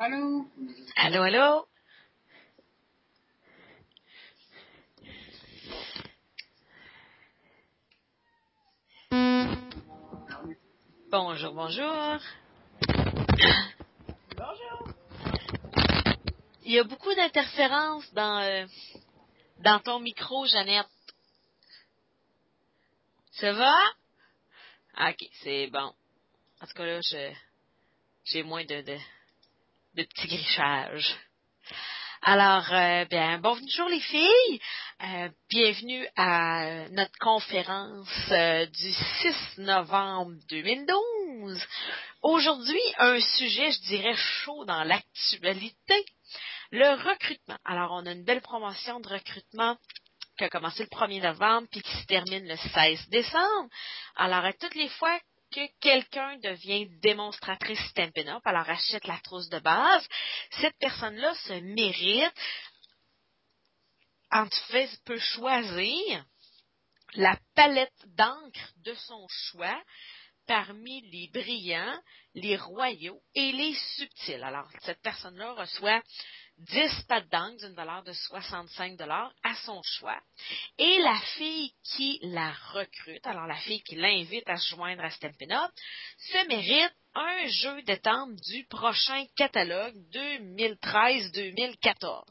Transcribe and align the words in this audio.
Allô? 0.00 0.46
Allô, 0.94 1.22
allô? 1.24 1.68
Bonjour, 11.10 11.52
bonjour. 11.52 12.20
Bonjour. 14.36 14.94
Il 16.62 16.72
y 16.72 16.78
a 16.78 16.84
beaucoup 16.84 17.12
d'interférences 17.12 18.14
dans, 18.14 18.38
euh, 18.38 18.66
dans 19.64 19.80
ton 19.80 19.98
micro, 19.98 20.46
Jeannette. 20.46 20.86
Ça 23.32 23.52
va? 23.52 23.74
Ok, 25.10 25.28
c'est 25.42 25.66
bon. 25.66 25.92
En 26.60 26.66
tout 26.68 26.74
cas, 26.74 26.86
là, 26.86 27.00
j'ai 28.22 28.42
moins 28.44 28.64
de, 28.64 28.80
de, 28.82 28.96
de 29.94 30.02
petits 30.04 30.28
grichages. 30.28 31.16
Alors, 32.22 32.72
euh, 32.72 33.04
bien, 33.06 33.38
bonjour 33.38 33.88
les 33.88 34.00
filles. 34.00 34.60
Euh, 35.02 35.28
bienvenue 35.48 36.06
à 36.16 36.88
notre 36.90 37.16
conférence 37.20 38.08
euh, 38.30 38.66
du 38.66 38.92
6 38.92 39.58
novembre 39.58 40.32
2012. 40.48 41.66
Aujourd'hui, 42.22 42.80
un 42.98 43.20
sujet, 43.20 43.70
je 43.70 43.80
dirais, 43.82 44.16
chaud 44.16 44.64
dans 44.64 44.82
l'actualité, 44.84 46.04
le 46.72 46.90
recrutement. 47.08 47.58
Alors, 47.64 47.92
on 47.92 48.06
a 48.06 48.12
une 48.12 48.24
belle 48.24 48.42
promotion 48.42 49.00
de 49.00 49.08
recrutement 49.08 49.76
qui 50.36 50.44
a 50.44 50.50
commencé 50.50 50.82
le 50.82 50.96
1er 50.96 51.22
novembre 51.22 51.68
puis 51.70 51.82
qui 51.82 51.96
se 51.96 52.06
termine 52.06 52.46
le 52.46 52.56
16 52.56 53.08
décembre. 53.08 53.68
Alors, 54.16 54.44
à 54.44 54.52
toutes 54.52 54.74
les 54.74 54.88
fois 54.88 55.18
que 55.50 55.66
quelqu'un 55.80 56.38
devient 56.38 56.88
démonstratrice 57.00 57.80
Stampin' 57.90 58.28
Up, 58.28 58.42
alors 58.44 58.68
achète 58.68 59.06
la 59.06 59.18
trousse 59.18 59.48
de 59.48 59.58
base, 59.58 60.06
cette 60.50 60.76
personne-là 60.78 61.34
se 61.34 61.54
mérite, 61.54 62.32
en 64.30 64.48
fait, 64.68 64.90
peut 65.04 65.18
choisir 65.18 66.24
la 67.14 67.38
palette 67.54 68.06
d'encre 68.06 68.72
de 68.84 68.94
son 68.94 69.26
choix 69.28 69.82
parmi 70.46 71.02
les 71.10 71.28
brillants, 71.28 72.00
les 72.34 72.56
royaux 72.56 73.20
et 73.34 73.52
les 73.52 73.74
subtils. 73.96 74.42
Alors, 74.42 74.68
cette 74.80 75.00
personne-là 75.02 75.52
reçoit 75.52 76.02
10 76.58 77.04
pattes 77.08 77.28
d'encre 77.30 77.58
d'une 77.58 77.74
valeur 77.74 78.02
de 78.02 78.12
65 78.12 78.96
dollars 78.96 79.32
à 79.44 79.54
son 79.64 79.80
choix. 79.82 80.20
Et 80.78 80.98
la 80.98 81.18
fille 81.36 81.72
qui 81.84 82.18
la 82.22 82.52
recrute, 82.72 83.26
alors 83.26 83.46
la 83.46 83.56
fille 83.56 83.82
qui 83.82 83.96
l'invite 83.96 84.48
à 84.48 84.56
se 84.56 84.74
joindre 84.74 85.04
à 85.04 85.10
Stampin' 85.10 85.50
Up, 85.50 85.70
se 86.18 86.48
mérite 86.48 86.94
un 87.14 87.46
jeu 87.46 87.82
de 87.82 87.94
temps 87.96 88.28
du 88.28 88.64
prochain 88.66 89.24
catalogue 89.36 89.94
2013-2014. 90.12 92.22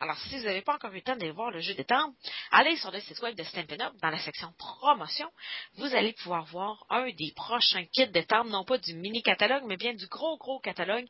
Alors, 0.00 0.18
si 0.18 0.38
vous 0.38 0.44
n'avez 0.44 0.62
pas 0.62 0.74
encore 0.74 0.92
eu 0.92 0.96
le 0.96 1.02
temps 1.02 1.16
d'aller 1.16 1.32
voir 1.32 1.50
le 1.50 1.60
jeu 1.60 1.74
de 1.74 1.82
temps, 1.82 2.14
allez 2.50 2.76
sur 2.76 2.90
le 2.90 3.00
site 3.00 3.20
web 3.20 3.36
de 3.36 3.44
Stampin' 3.44 3.80
Up, 3.80 3.94
dans 4.00 4.10
la 4.10 4.18
section 4.18 4.52
promotion, 4.58 5.30
vous 5.76 5.94
allez 5.94 6.12
pouvoir 6.12 6.44
voir 6.46 6.84
un 6.90 7.08
des 7.10 7.32
prochains 7.34 7.84
kits 7.86 8.08
de 8.08 8.22
temps, 8.22 8.44
non 8.44 8.64
pas 8.64 8.78
du 8.78 8.94
mini 8.94 9.22
catalogue, 9.22 9.64
mais 9.66 9.76
bien 9.76 9.94
du 9.94 10.06
gros, 10.06 10.36
gros 10.36 10.60
catalogue 10.60 11.06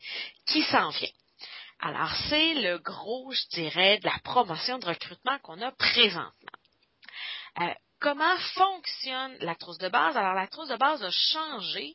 qui 0.46 0.62
s'en 0.62 0.90
vient. 0.90 1.10
Alors, 1.80 2.12
c'est 2.28 2.54
le 2.54 2.78
gros, 2.78 3.32
je 3.32 3.48
dirais, 3.54 3.98
de 3.98 4.06
la 4.06 4.18
promotion 4.24 4.78
de 4.78 4.86
recrutement 4.86 5.38
qu'on 5.40 5.60
a 5.62 5.70
présentement. 5.72 6.32
Euh, 7.60 7.72
comment 8.00 8.36
fonctionne 8.54 9.36
la 9.40 9.54
trousse 9.54 9.78
de 9.78 9.88
base? 9.88 10.16
Alors, 10.16 10.34
la 10.34 10.48
trousse 10.48 10.68
de 10.68 10.76
base 10.76 11.02
a 11.04 11.10
changé 11.10 11.94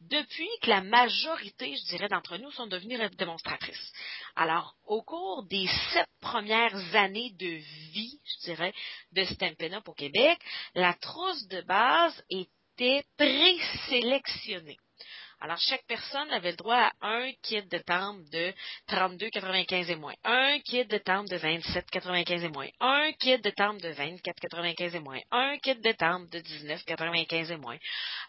depuis 0.00 0.48
que 0.62 0.70
la 0.70 0.82
majorité, 0.82 1.74
je 1.76 1.84
dirais, 1.86 2.08
d'entre 2.08 2.36
nous 2.36 2.50
sont 2.52 2.66
devenus 2.66 3.00
démonstratrices. 3.16 3.92
Alors, 4.36 4.74
au 4.84 5.02
cours 5.02 5.44
des 5.44 5.66
sept 5.92 6.08
premières 6.20 6.94
années 6.94 7.32
de 7.38 7.46
vie, 7.92 8.20
je 8.24 8.50
dirais, 8.50 8.74
de 9.12 9.24
Stampin' 9.24 9.72
Up 9.74 9.88
au 9.88 9.94
Québec, 9.94 10.38
la 10.74 10.94
trousse 10.94 11.46
de 11.48 11.60
base 11.62 12.22
était 12.30 13.04
présélectionnée. 13.16 14.78
Alors, 15.44 15.58
chaque 15.58 15.84
personne 15.86 16.30
avait 16.30 16.52
le 16.52 16.56
droit 16.56 16.90
à 17.02 17.06
un 17.06 17.30
kit 17.42 17.60
de 17.60 17.76
timbre 17.76 18.22
de 18.32 18.54
32,95 18.88 19.90
et 19.90 19.94
moins, 19.94 20.14
un 20.24 20.58
kit 20.60 20.86
de 20.86 20.96
timbre 20.96 21.28
de 21.28 21.36
27,95 21.36 22.44
et 22.44 22.48
moins, 22.48 22.68
un 22.80 23.12
kit 23.12 23.38
de 23.38 23.50
timbre 23.50 23.78
de 23.82 23.90
24,95 23.90 24.96
et 24.96 25.00
moins, 25.00 25.20
un 25.32 25.58
kit 25.58 25.74
de 25.74 25.92
timbre 25.92 26.30
de 26.30 26.38
19,95 26.38 27.52
et 27.52 27.56
moins, 27.58 27.76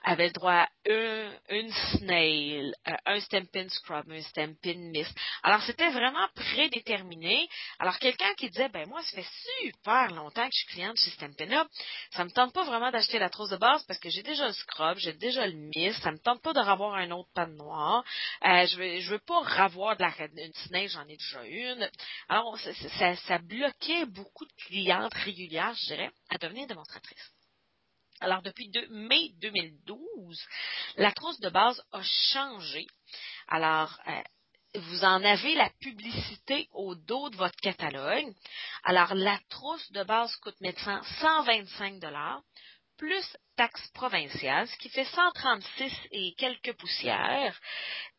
avait 0.04 0.28
le 0.28 0.34
droit 0.34 0.52
à 0.56 0.68
un, 0.90 1.32
une 1.52 1.72
snail, 1.72 2.74
euh, 2.86 2.92
un 3.06 3.20
Stampin' 3.22 3.70
Scrub, 3.70 4.12
un 4.12 4.22
Stampin' 4.22 4.92
Mist. 4.92 5.18
Alors, 5.44 5.62
c'était 5.62 5.92
vraiment 5.92 6.28
prédéterminé. 6.36 7.48
Alors, 7.80 8.00
quelqu'un 8.00 8.34
qui 8.36 8.50
disait, 8.50 8.70
ben 8.70 8.88
moi, 8.88 9.02
ça 9.04 9.22
fait 9.22 9.28
super 9.62 10.08
longtemps 10.12 10.48
que 10.48 10.54
je 10.54 10.60
suis 10.60 10.74
cliente 10.74 10.98
chez 10.98 11.12
Stampin' 11.12 11.52
Up, 11.52 11.68
ça 12.12 12.24
me 12.24 12.30
tente 12.30 12.54
pas 12.54 12.64
vraiment 12.64 12.92
d'acheter 12.92 13.20
la 13.20 13.30
trousse 13.30 13.50
de 13.50 13.58
base 13.58 13.84
parce 13.86 14.00
que 14.00 14.10
j'ai 14.10 14.24
déjà 14.24 14.48
le 14.48 14.54
Scrub, 14.54 14.98
j'ai 14.98 15.14
déjà 15.14 15.46
le 15.48 15.54
Mist, 15.54 16.02
ça 16.02 16.12
me 16.12 16.20
tente 16.20 16.42
pas 16.42 16.54
de 16.54 16.60
revoir 16.60 16.96
un 16.96 17.12
autre 17.12 17.30
panne 17.34 17.56
noire. 17.56 18.04
Euh, 18.46 18.66
je 18.66 18.78
veux, 18.78 19.00
veux 19.16 19.20
pas 19.20 19.40
revoir 19.66 19.98
de 19.98 20.02
la 20.02 20.14
une 20.38 20.54
snail, 20.54 20.88
j'en 20.88 21.08
ai 21.08 21.18
déjà 21.18 21.44
une. 21.46 21.90
Alors, 22.30 22.58
ça, 22.60 23.38
bloquait 23.40 24.06
beaucoup 24.06 24.46
de 24.46 24.54
clientes 24.68 25.14
régulières, 25.14 25.74
je 25.76 25.86
dirais, 25.88 26.12
à 26.30 26.38
devenir 26.38 26.68
démonstratrices. 26.68 27.32
Alors, 28.22 28.42
depuis 28.42 28.72
mai 28.90 29.32
2012, 29.42 30.42
la 30.98 31.12
trousse 31.12 31.40
de 31.42 31.50
base 31.50 31.82
a 31.92 32.02
changé. 32.02 32.88
Alors, 33.48 34.00
euh, 34.08 34.22
vous 34.78 35.04
en 35.04 35.24
avez 35.24 35.56
la 35.56 35.70
publicité 35.80 36.68
au 36.74 36.96
dos 36.96 37.30
de 37.30 37.38
votre 37.38 37.58
catalogue. 37.58 38.34
Alors, 38.84 39.14
la 39.16 39.40
trousse 39.50 39.92
de 39.92 40.04
base 40.04 40.36
coûte 40.38 40.60
maintenant 40.62 41.02
125 41.22 42.00
dollars 42.00 42.42
plus 42.98 43.38
taxe 43.58 43.88
provinciale, 43.94 44.68
ce 44.68 44.78
qui 44.78 44.90
fait 44.90 45.06
136 45.06 45.94
et 46.12 46.34
quelques 46.38 46.74
poussières. 46.74 47.60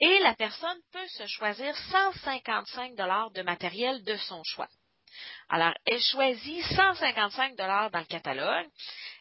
Et 0.00 0.19
la 0.21 0.34
personne 0.34 0.78
peut 0.93 1.06
se 1.09 1.27
choisir 1.27 1.75
155 1.77 2.95
dollars 2.95 3.31
de 3.31 3.43
matériel 3.43 4.03
de 4.05 4.16
son 4.16 4.43
choix. 4.45 4.69
Alors, 5.49 5.75
elle 5.87 6.00
choisit 6.00 6.62
155 6.65 7.56
dollars 7.56 7.91
dans 7.91 8.00
le 8.00 8.05
catalogue. 8.05 8.66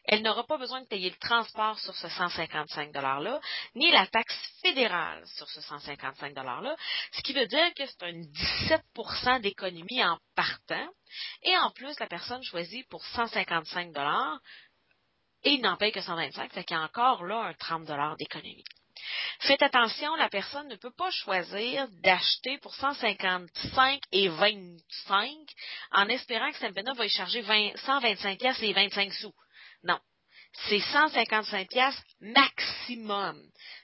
Elle 0.07 0.21
n'aura 0.21 0.45
pas 0.45 0.57
besoin 0.57 0.81
de 0.81 0.88
payer 0.88 1.09
le 1.09 1.16
transport 1.17 1.79
sur 1.79 1.95
ce 1.95 2.07
155 2.07 2.91
dollars-là, 2.91 3.39
ni 3.75 3.91
la 3.91 4.05
taxe 4.07 4.35
fédérale 4.61 5.25
sur 5.25 5.49
ce 5.49 5.61
155 5.61 6.33
dollars-là, 6.33 6.75
ce 7.11 7.21
qui 7.21 7.33
veut 7.33 7.47
dire 7.47 7.73
que 7.73 7.85
c'est 7.85 8.03
un 8.03 8.13
17% 8.13 9.41
d'économie 9.41 10.03
en 10.03 10.17
partant. 10.35 10.88
Et 11.44 11.57
en 11.57 11.71
plus, 11.71 11.99
la 11.99 12.07
personne 12.07 12.44
choisit 12.44 12.88
pour 12.89 13.03
155 13.05 13.91
dollars 13.94 14.39
et 15.44 15.57
n'en 15.59 15.77
paye 15.77 15.91
que 15.91 16.01
125, 16.01 16.51
fait 16.53 16.63
qu'il 16.63 16.75
y 16.75 16.79
a 16.79 16.83
encore 16.83 17.23
là 17.23 17.38
un 17.44 17.53
30 17.53 17.85
dollars 17.85 18.15
d'économie. 18.17 18.63
Faites 19.41 19.61
attention, 19.61 20.15
la 20.15 20.29
personne 20.29 20.67
ne 20.67 20.75
peut 20.75 20.94
pas 20.97 21.11
choisir 21.11 21.88
d'acheter 22.03 22.57
pour 22.59 22.73
155 22.75 24.01
et 24.11 24.29
25 24.29 25.31
en 25.91 26.07
espérant 26.07 26.49
que 26.49 26.57
Stampin' 26.57 26.94
va 26.94 27.05
y 27.05 27.09
charger 27.09 27.41
20, 27.41 27.75
125 27.77 28.39
pièces 28.39 28.63
et 28.63 28.73
25 28.73 29.13
sous. 29.13 29.33
Non. 29.85 30.00
C'est 30.68 30.79
155 30.79 31.68
pièces 31.69 32.01
maximum. 32.22 33.41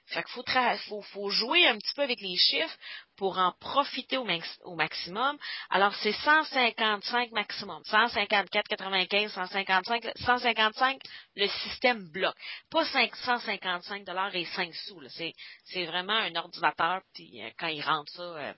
Fait 0.08 0.24
faut, 0.28 1.02
faut, 1.02 1.30
jouer 1.30 1.68
un 1.68 1.78
petit 1.78 1.94
peu 1.96 2.02
avec 2.02 2.20
les 2.20 2.36
chiffres 2.36 2.78
pour 3.18 3.38
en 3.38 3.54
profiter 3.60 4.18
au, 4.18 4.24
max, 4.24 4.58
au 4.64 4.76
maximum. 4.76 5.38
Alors, 5.70 5.94
c'est 5.96 6.12
155 6.12 7.32
maximum. 7.32 7.82
154, 7.86 8.68
95, 8.68 9.32
155, 9.32 10.12
155, 10.16 11.02
le 11.36 11.48
système 11.48 12.10
bloque. 12.12 12.36
Pas 12.70 12.86
555 12.86 14.06
dollars 14.06 14.36
et 14.36 14.46
5 14.46 14.74
sous. 14.74 15.02
C'est, 15.10 15.34
c'est 15.66 15.86
vraiment 15.86 16.14
un 16.14 16.36
ordinateur, 16.36 17.02
puis 17.14 17.42
euh, 17.42 17.50
quand 17.58 17.68
il 17.68 17.82
rentre 17.82 18.12
ça 18.12 18.24
euh, 18.24 18.54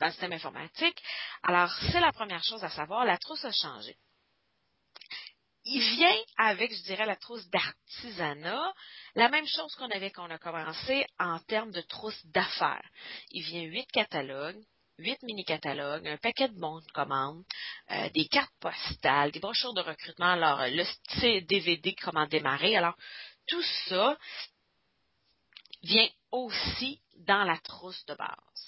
dans 0.00 0.06
le 0.06 0.12
système 0.12 0.32
informatique. 0.32 1.02
Alors, 1.42 1.70
c'est 1.92 2.00
la 2.00 2.12
première 2.12 2.42
chose 2.42 2.64
à 2.64 2.70
savoir. 2.70 3.04
La 3.04 3.18
trousse 3.18 3.44
a 3.44 3.52
changé 3.52 3.96
il 5.66 5.80
vient 5.96 6.16
avec, 6.38 6.72
je 6.72 6.82
dirais, 6.84 7.06
la 7.06 7.16
trousse 7.16 7.46
d'artisanat, 7.50 8.72
la 9.16 9.28
même 9.28 9.46
chose 9.46 9.74
qu'on 9.74 9.90
avait 9.90 10.10
quand 10.10 10.26
on 10.26 10.30
a 10.30 10.38
commencé 10.38 11.04
en 11.18 11.40
termes 11.40 11.72
de 11.72 11.80
trousse 11.80 12.24
d'affaires. 12.26 12.88
Il 13.32 13.42
vient 13.42 13.62
huit 13.62 13.90
catalogues, 13.92 14.62
huit 14.98 15.20
mini-catalogues, 15.24 16.06
un 16.06 16.18
paquet 16.18 16.48
de 16.48 16.58
bons 16.58 16.80
de 16.80 16.92
commande, 16.92 17.44
euh, 17.90 18.08
des 18.10 18.28
cartes 18.28 18.54
postales, 18.60 19.32
des 19.32 19.40
brochures 19.40 19.74
de 19.74 19.80
recrutement, 19.80 20.32
alors 20.32 20.60
le 20.62 21.40
DVD 21.40 21.94
comment 22.00 22.26
démarrer. 22.26 22.76
Alors, 22.76 22.96
tout 23.48 23.62
ça 23.88 24.16
vient 25.82 26.08
aussi 26.30 27.00
dans 27.16 27.42
la 27.42 27.58
trousse 27.58 28.04
de 28.06 28.14
base. 28.14 28.66